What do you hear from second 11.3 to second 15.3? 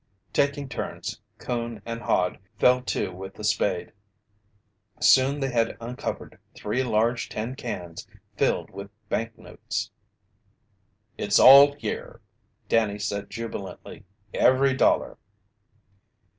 all here!" Danny said jubilantly. "Every dollar!"